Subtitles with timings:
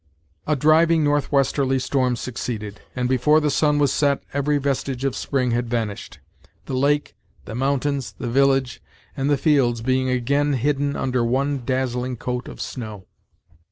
[0.47, 5.51] A driving northwesterly storm succeeded, and before the sun was set every vestige of spring
[5.51, 6.17] had vanished;
[6.65, 8.81] the lake, the mountains, the village,
[9.15, 13.05] and the fields being again hidden under one dazzling coat of snow.